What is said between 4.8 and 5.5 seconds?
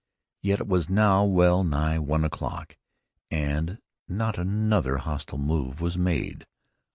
hostile